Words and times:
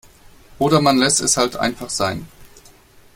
Oder 0.57 0.81
man 0.81 0.97
lässt 0.97 1.19
es 1.21 1.37
halt 1.37 1.57
einfach 1.57 1.91
sein. 1.91 2.27